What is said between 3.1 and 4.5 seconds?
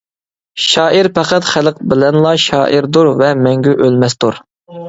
ۋە مەڭگۈ ئۆلمەستۇر!